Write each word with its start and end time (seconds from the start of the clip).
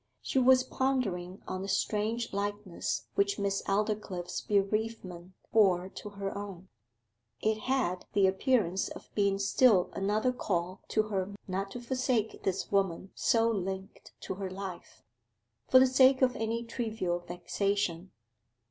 She 0.23 0.39
was 0.39 0.63
pondering 0.63 1.43
on 1.47 1.61
the 1.61 1.67
strange 1.67 2.33
likeness 2.33 3.05
which 3.13 3.37
Miss 3.37 3.61
Aldclyffe's 3.67 4.41
bereavement 4.41 5.33
bore 5.51 5.89
to 5.89 6.09
her 6.09 6.35
own; 6.35 6.69
it 7.39 7.59
had 7.59 8.07
the 8.13 8.25
appearance 8.25 8.87
of 8.89 9.11
being 9.13 9.37
still 9.37 9.91
another 9.93 10.31
call 10.33 10.81
to 10.87 11.03
her 11.03 11.35
not 11.47 11.69
to 11.69 11.79
forsake 11.79 12.41
this 12.41 12.71
woman 12.71 13.11
so 13.13 13.47
linked 13.51 14.13
to 14.21 14.33
her 14.33 14.49
life, 14.49 15.03
for 15.67 15.77
the 15.77 15.85
sake 15.85 16.23
of 16.23 16.35
any 16.35 16.63
trivial 16.63 17.19
vexation. 17.19 18.11